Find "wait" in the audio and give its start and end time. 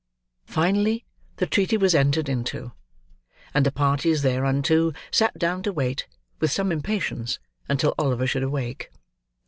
5.71-6.07